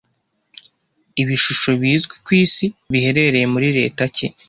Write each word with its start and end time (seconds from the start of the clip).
Ibishusho 1.21 1.69
bizwi 1.81 2.15
ku 2.25 2.29
isi 2.43 2.65
biherereye 2.91 3.45
muri 3.53 3.67
Leta 3.77 4.03
ki 4.15 4.27